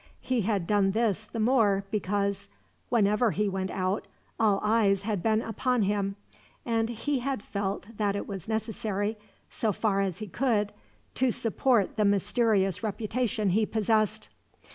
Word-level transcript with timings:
He 0.21 0.41
had 0.41 0.65
done 0.65 0.93
this 0.93 1.25
the 1.25 1.39
more 1.39 1.85
because, 1.91 2.49
whenever 2.89 3.29
he 3.29 3.47
went 3.47 3.69
out, 3.69 4.07
all 4.39 4.59
eyes 4.63 5.03
had 5.03 5.21
been 5.21 5.43
upon 5.43 5.83
him, 5.83 6.15
and 6.65 6.89
he 6.89 7.19
had 7.19 7.43
felt 7.43 7.85
that 7.97 8.15
it 8.15 8.27
was 8.27 8.47
necessary, 8.47 9.15
so 9.51 9.71
far 9.71 10.01
as 10.01 10.17
he 10.17 10.25
could, 10.25 10.73
to 11.13 11.29
support 11.29 11.97
the 11.97 12.05
mysterious 12.05 12.81
reputation 12.81 13.51
he 13.51 13.63
possessed. 13.67 14.29